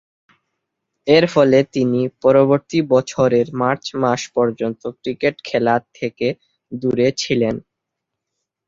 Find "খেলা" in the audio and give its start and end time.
5.43-5.75